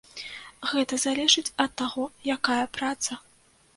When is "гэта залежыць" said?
0.69-1.53